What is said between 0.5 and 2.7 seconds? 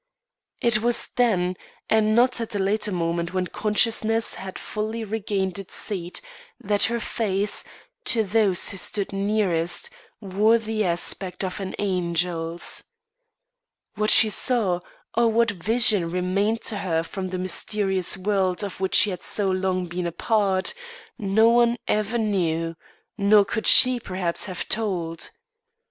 It was then and not at a